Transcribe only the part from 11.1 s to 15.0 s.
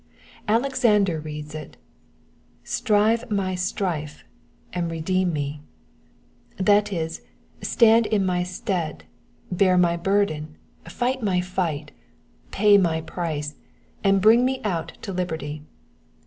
my fight, pay my price, and bring me out